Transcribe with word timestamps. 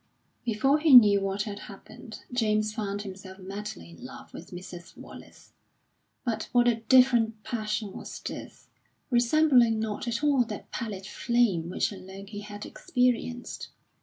Before 0.43 0.79
he 0.79 0.95
knew 0.95 1.21
what 1.21 1.43
had 1.43 1.59
happened, 1.69 2.21
James 2.33 2.73
found 2.73 3.03
himself 3.03 3.37
madly 3.37 3.91
in 3.91 4.03
love 4.03 4.33
with 4.33 4.49
Mrs. 4.49 4.97
Wallace. 4.97 5.53
But 6.25 6.49
what 6.51 6.67
a 6.67 6.77
different 6.77 7.43
passion 7.43 7.93
was 7.93 8.19
this, 8.19 8.67
resembling 9.11 9.79
not 9.79 10.07
at 10.07 10.23
all 10.23 10.43
that 10.45 10.71
pallid 10.71 11.05
flame 11.05 11.69
which 11.69 11.91
alone 11.91 12.25
he 12.25 12.39
had 12.39 12.65
experienced! 12.65 13.67